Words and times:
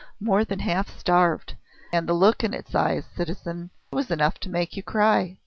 "More 0.19 0.43
than 0.43 0.61
half 0.61 0.89
starved... 0.97 1.53
and 1.93 2.09
the 2.09 2.15
look 2.15 2.43
in 2.43 2.55
its 2.55 2.73
eyes, 2.73 3.05
citizen! 3.15 3.69
It 3.91 3.95
was 3.95 4.09
enough 4.09 4.39
to 4.39 4.49
make 4.49 4.75
you 4.75 4.81
cry! 4.81 5.37